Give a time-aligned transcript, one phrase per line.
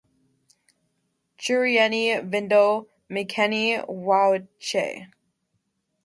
[1.41, 2.63] Churienyi vindo
[3.13, 3.65] mghenyi
[4.07, 4.85] waw'echa.